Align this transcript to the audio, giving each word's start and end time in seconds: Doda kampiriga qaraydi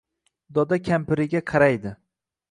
Doda 0.57 0.79
kampiriga 0.87 1.41
qaraydi 1.51 1.93